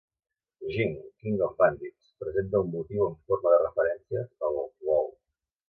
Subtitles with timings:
[0.67, 5.09] "Jing: King of Bandits" presenta un motiu en forma de referències a l'alcohol.